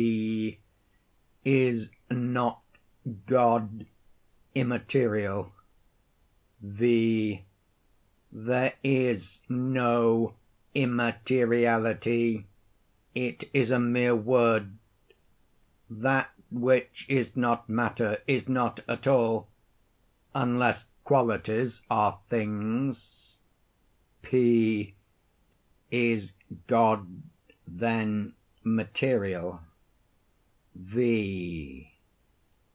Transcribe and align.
P. 0.00 0.58
Is 1.44 1.90
not 2.10 2.62
God 3.26 3.84
immaterial? 4.54 5.52
V. 6.62 7.44
There 8.32 8.72
is 8.82 9.40
no 9.50 10.36
immateriality—it 10.74 12.44
is 13.52 13.70
a 13.70 13.78
mere 13.78 14.16
word. 14.16 14.78
That 15.90 16.30
which 16.50 17.04
is 17.08 17.36
not 17.36 17.68
matter, 17.68 18.22
is 18.26 18.48
not 18.48 18.80
at 18.88 19.06
all—unless 19.06 20.86
qualities 21.04 21.82
are 21.90 22.20
things. 22.30 23.36
P. 24.22 24.94
Is 25.90 26.32
God, 26.66 27.06
then, 27.68 28.32
material? 28.64 29.60